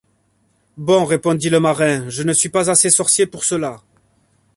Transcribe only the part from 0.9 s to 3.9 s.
répondit le marin, je ne suis pas assez sorcier pour cela